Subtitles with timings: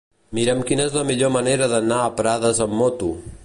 [0.37, 3.15] Mira'm quina és la millor manera d'anar a Prades amb moto.